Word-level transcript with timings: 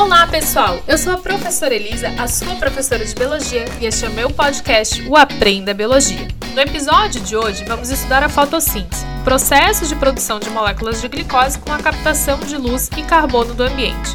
Olá, 0.00 0.26
pessoal! 0.26 0.82
Eu 0.88 0.96
sou 0.96 1.12
a 1.12 1.18
professora 1.18 1.74
Elisa, 1.74 2.08
a 2.18 2.26
sua 2.26 2.56
professora 2.56 3.04
de 3.04 3.14
Biologia, 3.14 3.66
e 3.78 3.84
este 3.84 4.06
é 4.06 4.08
o 4.08 4.12
meu 4.12 4.30
podcast, 4.30 5.06
o 5.06 5.14
Aprenda 5.14 5.74
Biologia. 5.74 6.26
No 6.54 6.60
episódio 6.62 7.20
de 7.20 7.36
hoje, 7.36 7.66
vamos 7.66 7.90
estudar 7.90 8.22
a 8.22 8.28
fotossíntese, 8.30 9.04
processos 9.24 9.90
de 9.90 9.96
produção 9.96 10.40
de 10.40 10.48
moléculas 10.48 11.02
de 11.02 11.08
glicose 11.08 11.58
com 11.58 11.70
a 11.70 11.82
captação 11.82 12.38
de 12.40 12.56
luz 12.56 12.88
e 12.96 13.02
carbono 13.02 13.52
do 13.52 13.62
ambiente. 13.62 14.14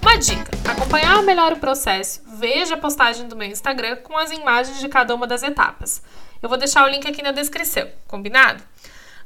Uma 0.00 0.16
dica: 0.16 0.50
acompanhar 0.70 1.22
melhor 1.22 1.52
o 1.52 1.58
processo, 1.58 2.22
veja 2.38 2.74
a 2.74 2.78
postagem 2.78 3.28
do 3.28 3.36
meu 3.36 3.46
Instagram 3.46 3.96
com 3.96 4.16
as 4.16 4.30
imagens 4.30 4.80
de 4.80 4.88
cada 4.88 5.14
uma 5.14 5.26
das 5.26 5.42
etapas. 5.42 6.02
Eu 6.42 6.48
vou 6.48 6.56
deixar 6.56 6.82
o 6.82 6.88
link 6.88 7.06
aqui 7.06 7.22
na 7.22 7.32
descrição, 7.32 7.86
combinado? 8.08 8.62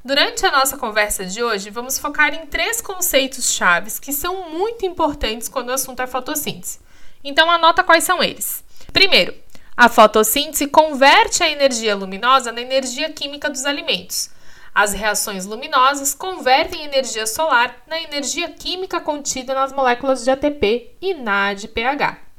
Durante 0.03 0.47
a 0.47 0.51
nossa 0.51 0.79
conversa 0.79 1.27
de 1.27 1.43
hoje, 1.43 1.69
vamos 1.69 1.99
focar 1.99 2.33
em 2.33 2.47
três 2.47 2.81
conceitos 2.81 3.53
chaves 3.53 3.99
que 3.99 4.15
são 4.15 4.49
muito 4.49 4.87
importantes 4.87 5.47
quando 5.47 5.69
o 5.69 5.75
assunto 5.75 6.01
é 6.01 6.07
fotossíntese. 6.07 6.81
Então 7.23 7.51
anota 7.51 7.85
quais 7.85 8.05
são 8.05 8.23
eles. 8.23 8.65
Primeiro, 8.95 9.35
a 9.77 9.91
fotossíntese 9.91 10.69
converte 10.69 11.43
a 11.43 11.51
energia 11.51 11.95
luminosa 11.95 12.51
na 12.51 12.63
energia 12.63 13.13
química 13.13 13.51
dos 13.51 13.67
alimentos. 13.67 14.31
As 14.75 14.95
reações 14.95 15.45
luminosas 15.45 16.15
convertem 16.15 16.85
energia 16.85 17.27
solar 17.27 17.77
na 17.87 18.01
energia 18.01 18.49
química 18.49 19.03
contida 19.03 19.53
nas 19.53 19.71
moléculas 19.71 20.25
de 20.25 20.31
ATP 20.31 20.93
e 21.03 21.13
NADPH. 21.13 22.31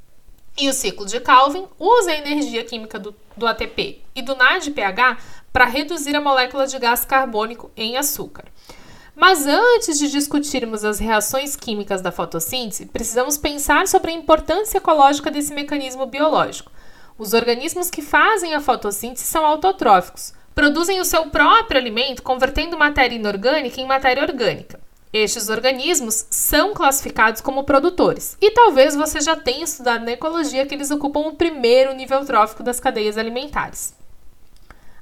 E 0.58 0.68
o 0.68 0.74
ciclo 0.74 1.06
de 1.06 1.20
Calvin 1.20 1.68
usa 1.78 2.12
a 2.12 2.18
energia 2.18 2.64
química 2.64 2.98
do, 2.98 3.16
do 3.38 3.46
ATP 3.46 4.02
e 4.16 4.22
do 4.22 4.36
NADPH 4.36 5.18
para 5.52 5.66
reduzir 5.66 6.16
a 6.16 6.22
molécula 6.22 6.66
de 6.68 6.78
gás 6.80 7.06
carbônico 7.06 7.72
em 7.76 7.98
açúcar. 7.98 8.46
Mas 9.16 9.46
antes 9.46 10.00
de 10.00 10.10
discutirmos 10.10 10.86
as 10.86 10.98
reações 10.98 11.56
químicas 11.56 12.02
da 12.02 12.12
fotossíntese, 12.12 12.86
precisamos 12.86 13.38
pensar 13.38 13.88
sobre 13.88 14.12
a 14.12 14.16
importância 14.16 14.78
ecológica 14.78 15.30
desse 15.30 15.54
mecanismo 15.54 16.06
biológico. 16.06 16.72
Os 17.18 17.34
organismos 17.34 17.90
que 17.90 18.02
fazem 18.02 18.56
a 18.56 18.62
fotossíntese 18.62 19.26
são 19.26 19.46
autotróficos, 19.46 20.34
produzem 20.56 21.00
o 21.00 21.06
seu 21.06 21.28
próprio 21.28 21.80
alimento 21.80 22.24
convertendo 22.24 22.78
matéria 22.78 23.16
inorgânica 23.16 23.80
em 23.80 23.86
matéria 23.86 24.24
orgânica. 24.24 24.80
Estes 25.14 25.50
organismos 25.50 26.26
são 26.30 26.74
classificados 26.74 27.42
como 27.42 27.66
produtores, 27.66 28.38
e 28.40 28.50
talvez 28.52 28.96
você 28.96 29.20
já 29.20 29.36
tenha 29.36 29.66
estudado 29.66 30.06
na 30.06 30.14
ecologia 30.14 30.66
que 30.66 30.74
eles 30.74 30.90
ocupam 30.90 31.20
o 31.28 31.36
primeiro 31.36 31.94
nível 31.94 32.26
trófico 32.26 32.64
das 32.64 32.80
cadeias 32.80 33.18
alimentares. 33.18 33.94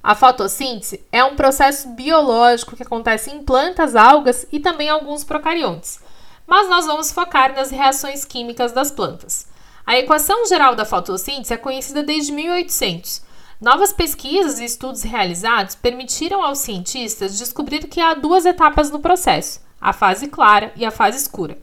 A 0.01 0.15
fotossíntese 0.15 1.05
é 1.11 1.23
um 1.25 1.35
processo 1.35 1.89
biológico 1.89 2.75
que 2.75 2.83
acontece 2.83 3.29
em 3.29 3.43
plantas, 3.43 3.97
algas 3.97 4.47
e 4.49 4.59
também 4.59 4.89
alguns 4.89 5.25
procariontes. 5.25 5.99
Mas 6.47 6.69
nós 6.69 6.85
vamos 6.85 7.11
focar 7.11 7.53
nas 7.53 7.69
reações 7.69 8.23
químicas 8.23 8.71
das 8.71 8.91
plantas. 8.91 9.45
A 9.85 9.97
equação 9.97 10.45
geral 10.47 10.73
da 10.73 10.85
fotossíntese 10.85 11.53
é 11.53 11.57
conhecida 11.57 12.01
desde 12.01 12.31
1800. 12.31 13.21
Novas 13.59 13.91
pesquisas 13.91 14.59
e 14.59 14.65
estudos 14.65 15.01
realizados 15.01 15.75
permitiram 15.75 16.41
aos 16.41 16.59
cientistas 16.59 17.37
descobrir 17.37 17.87
que 17.87 17.99
há 17.99 18.13
duas 18.13 18.45
etapas 18.45 18.89
no 18.89 19.01
processo: 19.01 19.59
a 19.81 19.91
fase 19.91 20.27
clara 20.27 20.71
e 20.77 20.85
a 20.85 20.91
fase 20.91 21.17
escura. 21.17 21.57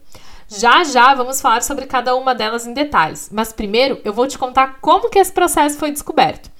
Já 0.47 0.83
já 0.83 1.15
vamos 1.15 1.41
falar 1.41 1.63
sobre 1.63 1.87
cada 1.87 2.15
uma 2.15 2.35
delas 2.35 2.67
em 2.67 2.73
detalhes, 2.73 3.29
mas 3.31 3.51
primeiro 3.51 3.99
eu 4.05 4.13
vou 4.13 4.27
te 4.27 4.37
contar 4.37 4.77
como 4.79 5.09
que 5.09 5.17
esse 5.17 5.31
processo 5.31 5.77
foi 5.77 5.89
descoberto. 5.89 6.51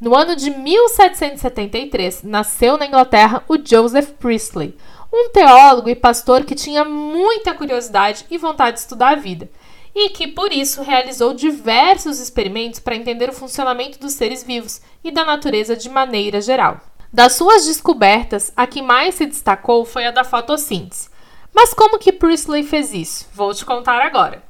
No 0.00 0.14
ano 0.14 0.34
de 0.34 0.50
1773, 0.50 2.24
nasceu 2.24 2.76
na 2.76 2.86
Inglaterra 2.86 3.44
o 3.48 3.56
Joseph 3.56 4.10
Priestley, 4.18 4.76
um 5.12 5.30
teólogo 5.30 5.88
e 5.88 5.94
pastor 5.94 6.44
que 6.44 6.54
tinha 6.54 6.84
muita 6.84 7.54
curiosidade 7.54 8.26
e 8.28 8.36
vontade 8.36 8.76
de 8.76 8.80
estudar 8.80 9.12
a 9.12 9.20
vida, 9.20 9.48
e 9.94 10.08
que 10.08 10.26
por 10.26 10.52
isso 10.52 10.82
realizou 10.82 11.32
diversos 11.32 12.18
experimentos 12.18 12.80
para 12.80 12.96
entender 12.96 13.30
o 13.30 13.34
funcionamento 13.34 13.98
dos 14.00 14.14
seres 14.14 14.42
vivos 14.42 14.80
e 15.04 15.12
da 15.12 15.24
natureza 15.24 15.76
de 15.76 15.88
maneira 15.88 16.40
geral. 16.40 16.80
Das 17.12 17.34
suas 17.34 17.64
descobertas, 17.64 18.52
a 18.56 18.66
que 18.66 18.82
mais 18.82 19.14
se 19.14 19.26
destacou 19.26 19.84
foi 19.84 20.04
a 20.04 20.10
da 20.10 20.24
fotossíntese. 20.24 21.08
Mas 21.54 21.72
como 21.72 22.00
que 22.00 22.10
Priestley 22.12 22.64
fez 22.64 22.92
isso? 22.92 23.28
Vou 23.32 23.54
te 23.54 23.64
contar 23.64 24.04
agora. 24.04 24.42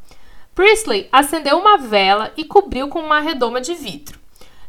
Priestley 0.54 1.06
acendeu 1.12 1.58
uma 1.58 1.76
vela 1.76 2.32
e 2.34 2.44
cobriu 2.44 2.88
com 2.88 3.00
uma 3.00 3.20
redoma 3.20 3.60
de 3.60 3.74
vidro. 3.74 4.23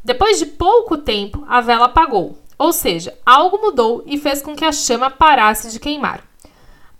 Depois 0.05 0.37
de 0.37 0.45
pouco 0.45 0.97
tempo, 0.99 1.43
a 1.49 1.61
vela 1.61 1.85
apagou, 1.85 2.37
ou 2.59 2.71
seja, 2.71 3.17
algo 3.25 3.57
mudou 3.57 4.03
e 4.05 4.19
fez 4.19 4.39
com 4.39 4.55
que 4.55 4.63
a 4.63 4.71
chama 4.71 5.09
parasse 5.09 5.71
de 5.71 5.79
queimar. 5.79 6.23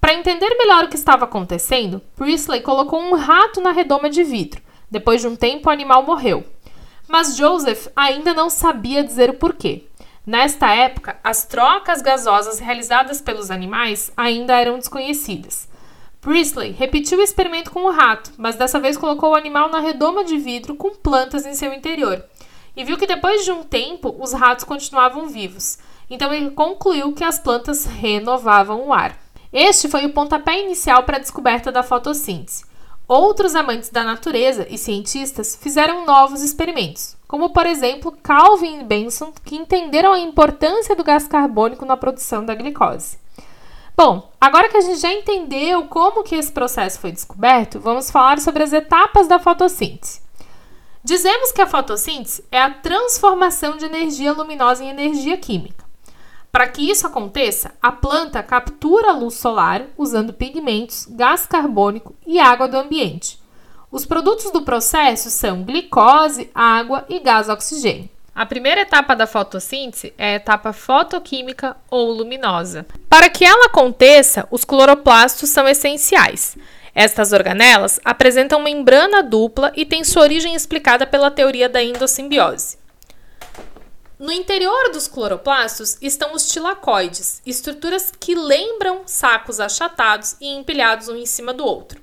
Para 0.02 0.16
entender 0.16 0.50
melhor 0.58 0.86
o 0.86 0.88
que 0.88 0.96
estava 0.96 1.26
acontecendo, 1.26 2.02
Priestley 2.16 2.62
colocou 2.62 3.00
um 3.00 3.14
rato 3.14 3.62
na 3.62 3.72
redoma 3.72 4.10
de 4.10 4.24
vidro. 4.24 4.60
Depois 4.90 5.22
de 5.22 5.28
um 5.28 5.36
tempo, 5.36 5.70
o 5.70 5.72
animal 5.72 6.02
morreu. 6.02 6.44
Mas 7.08 7.38
Joseph 7.38 7.90
ainda 7.96 8.34
não 8.34 8.50
sabia 8.50 9.04
dizer 9.04 9.30
o 9.30 9.36
porquê. 9.36 9.84
Nesta 10.26 10.74
época, 10.74 11.16
as 11.24 11.46
trocas 11.46 12.02
gasosas 12.02 12.58
realizadas 12.58 13.22
pelos 13.22 13.52
animais 13.52 14.12
ainda 14.18 14.60
eram 14.60 14.80
desconhecidas. 14.80 15.70
Priestley 16.22 16.72
repetiu 16.72 17.20
o 17.20 17.24
experimento 17.24 17.70
com 17.70 17.84
o 17.84 17.92
rato, 17.92 18.32
mas 18.36 18.56
dessa 18.56 18.80
vez 18.80 18.98
colocou 18.98 19.34
o 19.34 19.36
animal 19.36 19.70
na 19.70 19.80
redoma 19.80 20.24
de 20.24 20.40
vidro 20.40 20.74
com 20.74 20.90
plantas 20.90 21.46
em 21.46 21.54
seu 21.54 21.72
interior 21.72 22.26
e 22.76 22.84
viu 22.84 22.98
que 22.98 23.08
depois 23.08 23.44
de 23.44 23.52
um 23.52 23.64
tempo 23.64 24.16
os 24.20 24.34
ratos 24.34 24.66
continuavam 24.66 25.28
vivos. 25.28 25.78
Então 26.10 26.34
ele 26.34 26.52
concluiu 26.52 27.14
que 27.14 27.24
as 27.24 27.40
plantas 27.40 27.86
renovavam 27.86 28.88
o 28.88 28.94
ar. 28.94 29.18
Este 29.52 29.88
foi 29.88 30.06
o 30.06 30.14
pontapé 30.14 30.62
inicial 30.62 31.04
para 31.04 31.18
a 31.18 31.20
descoberta 31.20 31.72
da 31.72 31.82
fotossíntese. 31.82 32.66
Outros 33.08 33.56
amantes 33.56 33.90
da 33.90 34.04
natureza 34.04 34.66
e 34.70 34.78
cientistas 34.78 35.56
fizeram 35.56 36.06
novos 36.06 36.42
experimentos, 36.42 37.16
como 37.28 37.52
por 37.52 37.68
exemplo 37.68 38.18
Calvin 38.24 38.82
e 38.82 38.84
Benson, 38.84 39.32
que 39.44 39.56
entenderam 39.56 40.12
a 40.12 40.20
importância 40.20 40.96
do 40.96 41.04
gás 41.04 41.28
carbônico 41.28 41.86
na 41.86 41.96
produção 41.96 42.44
da 42.44 42.56
glicose. 42.56 43.20
Bom, 43.96 44.30
agora 44.42 44.68
que 44.68 44.76
a 44.76 44.82
gente 44.82 45.00
já 45.00 45.14
entendeu 45.14 45.86
como 45.86 46.24
que 46.24 46.36
esse 46.36 46.52
processo 46.52 47.00
foi 47.00 47.12
descoberto, 47.12 47.80
vamos 47.80 48.12
falar 48.12 48.40
sobre 48.40 48.64
as 48.64 48.74
etapas 48.74 49.28
da 49.28 49.40
fotossíntese. 49.40 50.25
Dizemos 51.06 51.52
que 51.52 51.62
a 51.62 51.68
fotossíntese 51.68 52.44
é 52.52 52.60
a 52.60 52.72
transformação 52.72 53.78
de 53.78 53.86
energia 53.86 54.34
luminosa 54.34 54.84
em 54.84 54.90
energia 54.90 55.38
química. 55.38 55.86
Para 56.52 56.68
que 56.68 56.82
isso 56.82 57.06
aconteça, 57.06 57.76
a 57.80 57.92
planta 57.92 58.42
captura 58.42 59.12
a 59.12 59.14
luz 59.14 59.36
solar 59.36 59.84
usando 60.00 60.34
pigmentos, 60.34 61.06
gás 61.12 61.46
carbônico 61.46 62.16
e 62.26 62.40
água 62.40 62.68
do 62.68 62.76
ambiente. 62.76 63.40
Os 63.92 64.04
produtos 64.04 64.50
do 64.50 64.64
processo 64.64 65.30
são 65.30 65.62
glicose, 65.62 66.50
água 66.56 67.06
e 67.08 67.20
gás 67.20 67.50
oxigênio. 67.50 68.10
A 68.34 68.44
primeira 68.44 68.82
etapa 68.82 69.16
da 69.16 69.28
fotossíntese 69.28 70.12
é 70.18 70.34
a 70.34 70.36
etapa 70.38 70.74
fotoquímica 70.74 71.78
ou 71.88 72.14
luminosa. 72.14 72.84
Para 73.08 73.30
que 73.30 73.46
ela 73.46 73.68
aconteça, 73.68 74.48
os 74.50 74.66
cloroplastos 74.66 75.50
são 75.52 75.68
essenciais. 75.68 76.58
Estas 76.96 77.34
organelas 77.34 78.00
apresentam 78.06 78.62
membrana 78.62 79.22
dupla 79.22 79.74
e 79.76 79.86
têm 79.86 80.06
sua 80.06 80.22
origem 80.22 80.56
explicada 80.56 81.06
pela 81.06 81.30
teoria 81.30 81.68
da 81.68 81.84
endossimbiose. 81.84 82.78
No 84.18 84.32
interior 84.32 84.92
dos 84.94 85.10
cloroplastos 85.10 85.98
estão 86.02 86.34
os 86.34 86.48
tilacoides, 86.48 87.42
estruturas 87.46 88.14
que 88.18 88.34
lembram 88.34 89.02
sacos 89.06 89.60
achatados 89.60 90.38
e 90.40 90.48
empilhados 90.48 91.10
um 91.10 91.18
em 91.18 91.26
cima 91.26 91.54
do 91.54 91.66
outro. 91.66 92.02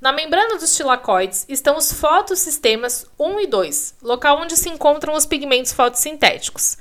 Na 0.00 0.12
membrana 0.12 0.58
dos 0.58 0.74
tilacoides 0.74 1.46
estão 1.48 1.76
os 1.76 1.92
fotossistemas 1.92 3.06
1 3.16 3.40
e 3.40 3.46
2, 3.46 3.94
local 4.02 4.40
onde 4.40 4.56
se 4.56 4.68
encontram 4.68 5.14
os 5.14 5.24
pigmentos 5.24 5.72
fotossintéticos. 5.72 6.76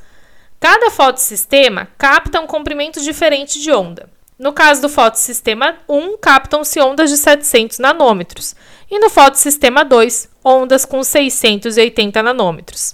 Cada 0.60 0.90
fotossistema 0.90 1.88
capta 2.00 2.42
um 2.42 2.48
comprimento 2.48 3.00
diferente 3.00 3.62
de 3.62 3.72
onda. 3.72 4.10
No 4.44 4.52
caso 4.52 4.82
do 4.82 4.90
fotossistema 4.90 5.76
1, 5.88 6.18
captam-se 6.18 6.78
ondas 6.82 7.10
de 7.10 7.16
700 7.16 7.80
nanômetros, 7.80 8.54
e 8.92 9.00
no 9.00 9.10
fotossistema 9.10 9.86
2, 9.86 10.28
ondas 10.44 10.84
com 10.84 11.02
680 11.02 12.22
nanômetros. 12.22 12.94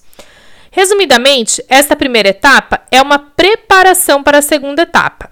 Resumidamente, 0.70 1.66
esta 1.68 1.96
primeira 1.96 2.30
etapa 2.30 2.82
é 2.92 3.02
uma 3.02 3.18
preparação 3.18 4.22
para 4.22 4.38
a 4.38 4.44
segunda 4.44 4.84
etapa. 4.84 5.32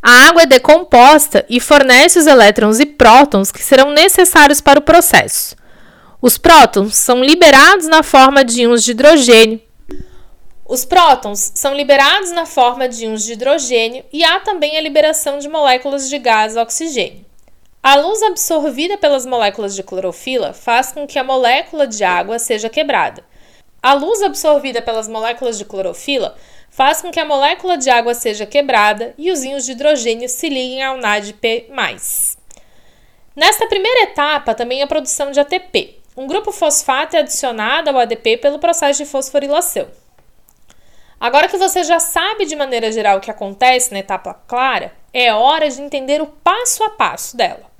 A 0.00 0.28
água 0.28 0.44
é 0.44 0.46
decomposta 0.46 1.44
e 1.50 1.60
fornece 1.60 2.18
os 2.18 2.26
elétrons 2.26 2.80
e 2.80 2.86
prótons 2.86 3.52
que 3.52 3.62
serão 3.62 3.90
necessários 3.90 4.62
para 4.62 4.78
o 4.78 4.82
processo. 4.82 5.56
Os 6.22 6.38
prótons 6.38 6.96
são 6.96 7.22
liberados 7.22 7.86
na 7.86 8.02
forma 8.02 8.42
de 8.42 8.62
íons 8.62 8.82
de 8.82 8.92
hidrogênio, 8.92 9.60
os 10.70 10.84
prótons 10.84 11.50
são 11.52 11.74
liberados 11.74 12.30
na 12.30 12.46
forma 12.46 12.88
de 12.88 13.04
íons 13.04 13.24
de 13.24 13.32
hidrogênio 13.32 14.04
e 14.12 14.22
há 14.22 14.38
também 14.38 14.78
a 14.78 14.80
liberação 14.80 15.40
de 15.40 15.48
moléculas 15.48 16.08
de 16.08 16.16
gás 16.16 16.56
oxigênio. 16.56 17.26
A 17.82 17.96
luz 17.96 18.22
absorvida 18.22 18.96
pelas 18.96 19.26
moléculas 19.26 19.74
de 19.74 19.82
clorofila 19.82 20.52
faz 20.52 20.92
com 20.92 21.08
que 21.08 21.18
a 21.18 21.24
molécula 21.24 21.88
de 21.88 22.04
água 22.04 22.38
seja 22.38 22.68
quebrada. 22.68 23.24
A 23.82 23.94
luz 23.94 24.22
absorvida 24.22 24.80
pelas 24.80 25.08
moléculas 25.08 25.58
de 25.58 25.64
clorofila 25.64 26.36
faz 26.70 27.02
com 27.02 27.10
que 27.10 27.18
a 27.18 27.24
molécula 27.24 27.76
de 27.76 27.90
água 27.90 28.14
seja 28.14 28.46
quebrada 28.46 29.12
e 29.18 29.32
os 29.32 29.42
íons 29.42 29.66
de 29.66 29.72
hidrogênio 29.72 30.28
se 30.28 30.48
liguem 30.48 30.84
ao 30.84 30.98
NADP+. 30.98 31.66
Nesta 33.34 33.66
primeira 33.66 34.04
etapa, 34.04 34.54
também 34.54 34.82
a 34.82 34.86
produção 34.86 35.32
de 35.32 35.40
ATP. 35.40 35.98
Um 36.16 36.28
grupo 36.28 36.52
fosfato 36.52 37.16
é 37.16 37.20
adicionado 37.20 37.90
ao 37.90 37.98
ADP 37.98 38.36
pelo 38.36 38.60
processo 38.60 39.02
de 39.02 39.10
fosforilação. 39.10 39.88
Agora 41.20 41.48
que 41.48 41.58
você 41.58 41.84
já 41.84 42.00
sabe 42.00 42.46
de 42.46 42.56
maneira 42.56 42.90
geral 42.90 43.18
o 43.18 43.20
que 43.20 43.30
acontece 43.30 43.92
na 43.92 43.98
etapa 43.98 44.32
clara, 44.48 44.90
é 45.12 45.30
hora 45.34 45.68
de 45.68 45.82
entender 45.82 46.22
o 46.22 46.26
passo 46.26 46.82
a 46.82 46.88
passo 46.88 47.36
dela. 47.36 47.70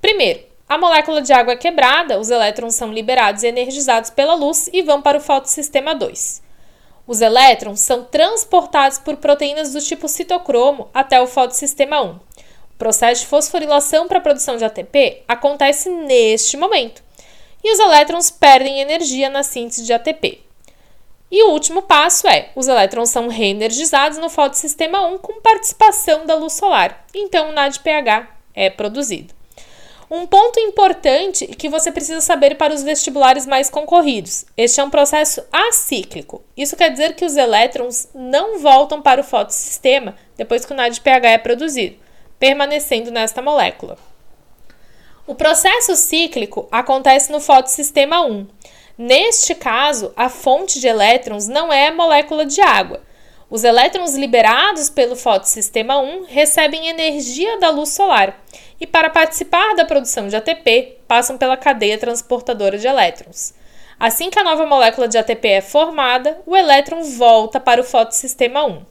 Primeiro, 0.00 0.40
a 0.68 0.76
molécula 0.76 1.22
de 1.22 1.32
água 1.32 1.52
é 1.52 1.56
quebrada, 1.56 2.18
os 2.18 2.28
elétrons 2.28 2.74
são 2.74 2.92
liberados 2.92 3.44
e 3.44 3.46
energizados 3.46 4.10
pela 4.10 4.34
luz 4.34 4.68
e 4.72 4.82
vão 4.82 5.00
para 5.00 5.18
o 5.18 5.20
fotossistema 5.20 5.94
2. 5.94 6.42
Os 7.06 7.20
elétrons 7.20 7.78
são 7.78 8.02
transportados 8.02 8.98
por 8.98 9.16
proteínas 9.18 9.72
do 9.72 9.80
tipo 9.80 10.08
citocromo 10.08 10.88
até 10.92 11.20
o 11.20 11.28
fotossistema 11.28 12.02
1. 12.02 12.08
O 12.08 12.20
processo 12.78 13.20
de 13.20 13.28
fosforilação 13.28 14.08
para 14.08 14.18
a 14.18 14.22
produção 14.22 14.56
de 14.56 14.64
ATP 14.64 15.22
acontece 15.28 15.88
neste 15.88 16.56
momento 16.56 17.00
e 17.62 17.72
os 17.72 17.78
elétrons 17.78 18.28
perdem 18.28 18.80
energia 18.80 19.30
na 19.30 19.44
síntese 19.44 19.84
de 19.84 19.92
ATP. 19.92 20.51
E 21.32 21.42
o 21.44 21.50
último 21.52 21.80
passo 21.80 22.28
é: 22.28 22.50
os 22.54 22.68
elétrons 22.68 23.08
são 23.08 23.26
reenergizados 23.26 24.18
no 24.18 24.28
fotossistema 24.28 25.06
1 25.06 25.16
com 25.16 25.40
participação 25.40 26.26
da 26.26 26.34
luz 26.34 26.52
solar. 26.52 27.06
Então, 27.14 27.48
o 27.48 27.52
NADPH 27.52 28.28
é 28.54 28.68
produzido. 28.68 29.32
Um 30.10 30.26
ponto 30.26 30.60
importante 30.60 31.46
que 31.46 31.70
você 31.70 31.90
precisa 31.90 32.20
saber 32.20 32.58
para 32.58 32.74
os 32.74 32.82
vestibulares 32.82 33.46
mais 33.46 33.70
concorridos: 33.70 34.44
este 34.58 34.78
é 34.78 34.84
um 34.84 34.90
processo 34.90 35.42
acíclico. 35.50 36.44
Isso 36.54 36.76
quer 36.76 36.90
dizer 36.90 37.14
que 37.14 37.24
os 37.24 37.34
elétrons 37.34 38.10
não 38.14 38.58
voltam 38.58 39.00
para 39.00 39.22
o 39.22 39.24
fotossistema 39.24 40.14
depois 40.36 40.66
que 40.66 40.72
o 40.74 40.76
NADPH 40.76 41.24
é 41.24 41.38
produzido, 41.38 41.96
permanecendo 42.38 43.10
nesta 43.10 43.40
molécula. 43.40 43.96
O 45.26 45.34
processo 45.34 45.96
cíclico 45.96 46.68
acontece 46.70 47.32
no 47.32 47.40
fotossistema 47.40 48.20
1. 48.20 48.46
Neste 48.96 49.54
caso, 49.54 50.12
a 50.16 50.28
fonte 50.28 50.78
de 50.78 50.86
elétrons 50.86 51.48
não 51.48 51.72
é 51.72 51.88
a 51.88 51.94
molécula 51.94 52.44
de 52.44 52.60
água. 52.60 53.00
Os 53.48 53.64
elétrons 53.64 54.14
liberados 54.14 54.88
pelo 54.90 55.16
fotossistema 55.16 55.98
1 55.98 56.24
recebem 56.24 56.88
energia 56.88 57.58
da 57.58 57.70
luz 57.70 57.90
solar 57.90 58.42
e, 58.80 58.86
para 58.86 59.10
participar 59.10 59.74
da 59.74 59.84
produção 59.84 60.28
de 60.28 60.36
ATP, 60.36 60.98
passam 61.06 61.36
pela 61.36 61.56
cadeia 61.56 61.98
transportadora 61.98 62.78
de 62.78 62.86
elétrons. 62.86 63.54
Assim 64.00 64.30
que 64.30 64.38
a 64.38 64.44
nova 64.44 64.66
molécula 64.66 65.06
de 65.06 65.16
ATP 65.16 65.48
é 65.48 65.60
formada, 65.60 66.40
o 66.46 66.56
elétron 66.56 67.02
volta 67.02 67.60
para 67.60 67.80
o 67.80 67.84
fotossistema 67.84 68.64
1. 68.64 68.82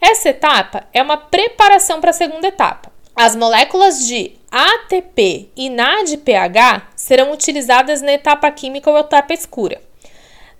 Essa 0.00 0.30
etapa 0.30 0.84
é 0.92 1.02
uma 1.02 1.16
preparação 1.16 2.00
para 2.00 2.10
a 2.10 2.14
segunda 2.14 2.48
etapa. 2.48 2.95
As 3.18 3.34
moléculas 3.34 4.06
de 4.06 4.32
ATP 4.50 5.48
e 5.56 5.70
NADPH 5.70 6.88
serão 6.94 7.32
utilizadas 7.32 8.02
na 8.02 8.12
etapa 8.12 8.50
química 8.50 8.90
ou 8.90 8.98
etapa 8.98 9.32
escura. 9.32 9.80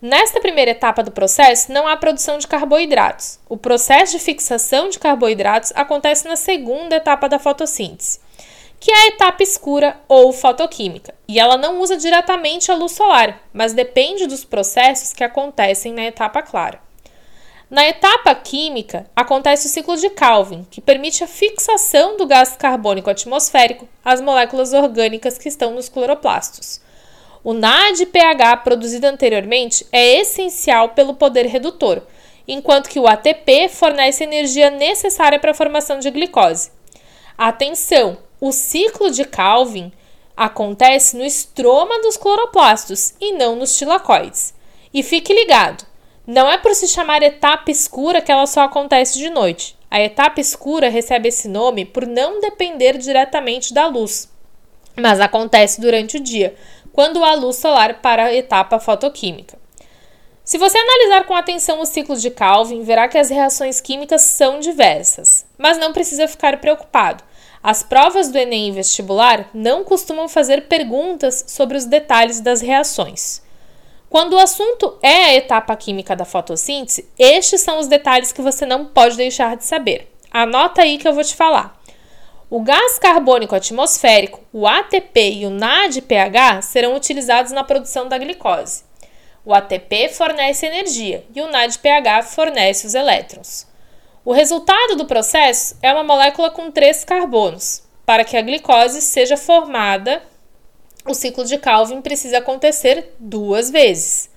Nesta 0.00 0.40
primeira 0.40 0.70
etapa 0.70 1.02
do 1.02 1.10
processo, 1.10 1.70
não 1.70 1.86
há 1.86 1.94
produção 1.98 2.38
de 2.38 2.46
carboidratos. 2.46 3.38
O 3.46 3.58
processo 3.58 4.12
de 4.12 4.24
fixação 4.24 4.88
de 4.88 4.98
carboidratos 4.98 5.70
acontece 5.74 6.26
na 6.26 6.34
segunda 6.34 6.96
etapa 6.96 7.28
da 7.28 7.38
fotossíntese, 7.38 8.20
que 8.80 8.90
é 8.90 9.02
a 9.02 9.06
etapa 9.08 9.42
escura 9.42 10.00
ou 10.08 10.32
fotoquímica, 10.32 11.14
e 11.28 11.38
ela 11.38 11.58
não 11.58 11.78
usa 11.80 11.94
diretamente 11.94 12.72
a 12.72 12.74
luz 12.74 12.92
solar, 12.92 13.38
mas 13.52 13.74
depende 13.74 14.26
dos 14.26 14.46
processos 14.46 15.12
que 15.12 15.22
acontecem 15.22 15.92
na 15.92 16.04
etapa 16.04 16.40
clara. 16.40 16.85
Na 17.68 17.84
etapa 17.84 18.32
química, 18.32 19.10
acontece 19.16 19.66
o 19.66 19.70
ciclo 19.70 19.96
de 19.96 20.08
Calvin, 20.10 20.64
que 20.70 20.80
permite 20.80 21.24
a 21.24 21.26
fixação 21.26 22.16
do 22.16 22.24
gás 22.24 22.54
carbônico 22.56 23.10
atmosférico 23.10 23.88
às 24.04 24.20
moléculas 24.20 24.72
orgânicas 24.72 25.36
que 25.36 25.48
estão 25.48 25.74
nos 25.74 25.88
cloroplastos. 25.88 26.80
O 27.42 27.52
NADPH 27.52 28.62
produzido 28.62 29.08
anteriormente 29.08 29.84
é 29.90 30.20
essencial 30.20 30.90
pelo 30.90 31.14
poder 31.14 31.46
redutor, 31.46 32.02
enquanto 32.46 32.88
que 32.88 33.00
o 33.00 33.08
ATP 33.08 33.68
fornece 33.68 34.22
a 34.22 34.26
energia 34.28 34.70
necessária 34.70 35.40
para 35.40 35.50
a 35.50 35.54
formação 35.54 35.98
de 35.98 36.08
glicose. 36.08 36.70
Atenção, 37.36 38.16
o 38.40 38.52
ciclo 38.52 39.10
de 39.10 39.24
Calvin 39.24 39.92
acontece 40.36 41.16
no 41.16 41.24
estroma 41.24 42.00
dos 42.00 42.16
cloroplastos 42.16 43.14
e 43.20 43.32
não 43.32 43.56
nos 43.56 43.76
tilacoides. 43.76 44.54
E 44.94 45.02
fique 45.02 45.34
ligado, 45.34 45.84
não 46.26 46.50
é 46.50 46.58
por 46.58 46.74
se 46.74 46.88
chamar 46.88 47.22
etapa 47.22 47.70
escura 47.70 48.20
que 48.20 48.32
ela 48.32 48.46
só 48.46 48.62
acontece 48.62 49.18
de 49.18 49.30
noite. 49.30 49.76
A 49.88 50.00
etapa 50.00 50.40
escura 50.40 50.88
recebe 50.88 51.28
esse 51.28 51.46
nome 51.46 51.84
por 51.84 52.06
não 52.06 52.40
depender 52.40 52.98
diretamente 52.98 53.72
da 53.72 53.86
luz, 53.86 54.28
mas 54.96 55.20
acontece 55.20 55.80
durante 55.80 56.16
o 56.16 56.20
dia, 56.20 56.56
quando 56.92 57.22
há 57.22 57.34
luz 57.34 57.56
solar 57.56 58.00
para 58.00 58.24
a 58.24 58.34
etapa 58.34 58.80
fotoquímica. 58.80 59.56
Se 60.42 60.58
você 60.58 60.78
analisar 60.78 61.26
com 61.26 61.34
atenção 61.34 61.80
o 61.80 61.86
ciclo 61.86 62.16
de 62.16 62.30
Calvin, 62.30 62.82
verá 62.82 63.08
que 63.08 63.18
as 63.18 63.30
reações 63.30 63.80
químicas 63.80 64.22
são 64.22 64.60
diversas, 64.60 65.46
mas 65.56 65.78
não 65.78 65.92
precisa 65.92 66.28
ficar 66.28 66.60
preocupado. 66.60 67.22
As 67.62 67.82
provas 67.82 68.30
do 68.30 68.38
Enem 68.38 68.72
vestibular 68.72 69.48
não 69.52 69.82
costumam 69.82 70.28
fazer 70.28 70.68
perguntas 70.68 71.44
sobre 71.48 71.76
os 71.76 71.84
detalhes 71.84 72.40
das 72.40 72.60
reações. 72.60 73.42
Quando 74.08 74.34
o 74.34 74.38
assunto 74.38 74.96
é 75.02 75.24
a 75.24 75.34
etapa 75.34 75.74
química 75.76 76.14
da 76.14 76.24
fotossíntese, 76.24 77.08
estes 77.18 77.60
são 77.60 77.78
os 77.78 77.88
detalhes 77.88 78.32
que 78.32 78.40
você 78.40 78.64
não 78.64 78.86
pode 78.86 79.16
deixar 79.16 79.56
de 79.56 79.64
saber. 79.64 80.12
Anota 80.30 80.82
aí 80.82 80.96
que 80.96 81.08
eu 81.08 81.12
vou 81.12 81.24
te 81.24 81.34
falar. 81.34 81.76
O 82.48 82.62
gás 82.62 82.98
carbônico 83.00 83.56
atmosférico, 83.56 84.40
o 84.52 84.68
ATP 84.68 85.38
e 85.38 85.46
o 85.46 85.50
NADPH 85.50 86.62
serão 86.62 86.94
utilizados 86.94 87.50
na 87.50 87.64
produção 87.64 88.08
da 88.08 88.16
glicose. 88.16 88.84
O 89.44 89.52
ATP 89.52 90.08
fornece 90.10 90.66
energia 90.66 91.24
e 91.34 91.40
o 91.40 91.48
NADPH 91.48 92.28
fornece 92.28 92.86
os 92.86 92.94
elétrons. 92.94 93.66
O 94.24 94.32
resultado 94.32 94.94
do 94.94 95.06
processo 95.06 95.76
é 95.82 95.92
uma 95.92 96.04
molécula 96.04 96.50
com 96.50 96.70
três 96.70 97.04
carbonos. 97.04 97.82
Para 98.04 98.24
que 98.24 98.36
a 98.36 98.42
glicose 98.42 99.02
seja 99.02 99.36
formada, 99.36 100.22
o 101.08 101.14
ciclo 101.14 101.44
de 101.44 101.58
Calvin 101.58 102.00
precisa 102.00 102.38
acontecer 102.38 103.14
duas 103.18 103.70
vezes. 103.70 104.30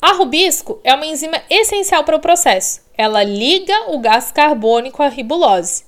A 0.00 0.12
rubisco 0.12 0.80
é 0.84 0.94
uma 0.94 1.06
enzima 1.06 1.42
essencial 1.50 2.04
para 2.04 2.16
o 2.16 2.20
processo. 2.20 2.80
Ela 2.96 3.24
liga 3.24 3.90
o 3.90 3.98
gás 3.98 4.30
carbônico 4.30 5.02
à 5.02 5.08
ribulose. 5.08 5.84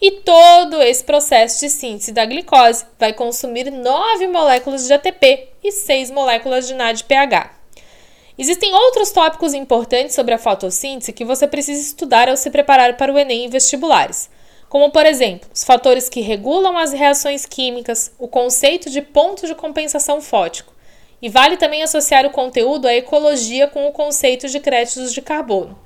E 0.00 0.10
todo 0.20 0.82
esse 0.82 1.02
processo 1.02 1.60
de 1.60 1.70
síntese 1.70 2.12
da 2.12 2.26
glicose 2.26 2.84
vai 2.98 3.12
consumir 3.12 3.70
9 3.70 4.26
moléculas 4.28 4.86
de 4.86 4.92
ATP 4.92 5.48
e 5.62 5.72
6 5.72 6.10
moléculas 6.10 6.66
de 6.66 6.74
NADPH. 6.74 7.50
Existem 8.36 8.74
outros 8.74 9.12
tópicos 9.12 9.54
importantes 9.54 10.14
sobre 10.14 10.34
a 10.34 10.38
fotossíntese 10.38 11.12
que 11.12 11.24
você 11.24 11.46
precisa 11.46 11.80
estudar 11.80 12.28
ao 12.28 12.36
se 12.36 12.50
preparar 12.50 12.96
para 12.96 13.12
o 13.12 13.18
Enem 13.18 13.46
e 13.46 13.48
vestibulares 13.48 14.28
como 14.74 14.90
por 14.90 15.06
exemplo, 15.06 15.48
os 15.54 15.62
fatores 15.62 16.08
que 16.08 16.20
regulam 16.20 16.76
as 16.76 16.92
reações 16.92 17.46
químicas, 17.46 18.10
o 18.18 18.26
conceito 18.26 18.90
de 18.90 19.00
ponto 19.00 19.46
de 19.46 19.54
compensação 19.54 20.20
fótico. 20.20 20.74
E 21.22 21.28
vale 21.28 21.56
também 21.56 21.84
associar 21.84 22.26
o 22.26 22.30
conteúdo 22.30 22.88
à 22.88 22.92
ecologia 22.92 23.68
com 23.68 23.86
o 23.86 23.92
conceito 23.92 24.48
de 24.48 24.58
créditos 24.58 25.14
de 25.14 25.22
carbono. 25.22 25.78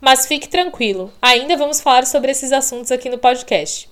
Mas 0.00 0.24
fique 0.24 0.48
tranquilo, 0.48 1.12
ainda 1.20 1.56
vamos 1.56 1.80
falar 1.80 2.06
sobre 2.06 2.30
esses 2.30 2.52
assuntos 2.52 2.92
aqui 2.92 3.10
no 3.10 3.18
podcast. 3.18 3.90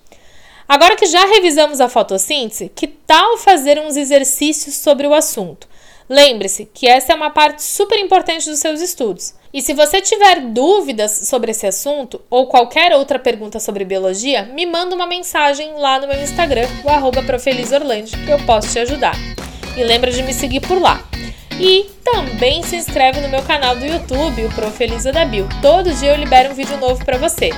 Agora 0.68 0.94
que 0.94 1.06
já 1.06 1.26
revisamos 1.26 1.80
a 1.80 1.88
fotossíntese, 1.88 2.70
que 2.72 2.86
tal 2.86 3.38
fazer 3.38 3.80
uns 3.80 3.96
exercícios 3.96 4.76
sobre 4.76 5.08
o 5.08 5.14
assunto? 5.14 5.66
Lembre-se 6.08 6.68
que 6.72 6.86
essa 6.86 7.12
é 7.12 7.16
uma 7.16 7.30
parte 7.30 7.62
super 7.62 7.98
importante 7.98 8.48
dos 8.48 8.60
seus 8.60 8.80
estudos. 8.80 9.34
E 9.52 9.60
se 9.60 9.74
você 9.74 10.00
tiver 10.00 10.40
dúvidas 10.40 11.10
sobre 11.28 11.50
esse 11.50 11.66
assunto 11.66 12.20
ou 12.30 12.46
qualquer 12.46 12.94
outra 12.94 13.18
pergunta 13.18 13.58
sobre 13.58 13.84
biologia, 13.84 14.42
me 14.42 14.66
manda 14.66 14.94
uma 14.94 15.06
mensagem 15.06 15.72
lá 15.74 15.98
no 15.98 16.06
meu 16.06 16.22
Instagram, 16.22 16.68
o 16.84 16.90
arroba 16.90 17.22
que 17.22 18.30
eu 18.30 18.38
posso 18.44 18.70
te 18.70 18.78
ajudar. 18.78 19.16
E 19.76 19.82
lembra 19.82 20.10
de 20.10 20.22
me 20.22 20.32
seguir 20.32 20.60
por 20.60 20.80
lá. 20.80 21.02
E 21.58 21.86
também 22.04 22.62
se 22.62 22.76
inscreve 22.76 23.20
no 23.20 23.28
meu 23.28 23.42
canal 23.42 23.74
do 23.74 23.86
YouTube, 23.86 24.44
o 24.44 24.54
Profelisa 24.54 25.10
da 25.10 25.24
Bio. 25.24 25.48
Todo 25.62 25.92
dia 25.94 26.10
eu 26.10 26.16
libero 26.16 26.50
um 26.50 26.54
vídeo 26.54 26.76
novo 26.76 27.04
para 27.04 27.16
você. 27.16 27.50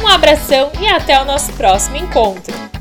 Um 0.00 0.06
abração 0.06 0.70
e 0.80 0.86
até 0.86 1.20
o 1.20 1.24
nosso 1.24 1.52
próximo 1.52 1.96
encontro! 1.96 2.71